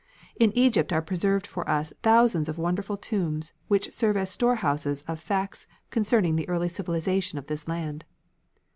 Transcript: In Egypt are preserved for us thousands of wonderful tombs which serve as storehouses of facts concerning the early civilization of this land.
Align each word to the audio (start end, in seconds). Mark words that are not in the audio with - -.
In 0.35 0.51
Egypt 0.57 0.91
are 0.91 1.01
preserved 1.03 1.45
for 1.45 1.69
us 1.69 1.93
thousands 2.01 2.49
of 2.49 2.57
wonderful 2.57 2.97
tombs 2.97 3.53
which 3.67 3.91
serve 3.91 4.17
as 4.17 4.31
storehouses 4.31 5.03
of 5.07 5.19
facts 5.19 5.67
concerning 5.91 6.37
the 6.37 6.49
early 6.49 6.69
civilization 6.69 7.37
of 7.37 7.45
this 7.45 7.67
land. 7.67 8.05